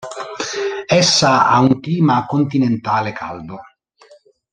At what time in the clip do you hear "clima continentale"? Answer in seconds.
1.79-3.11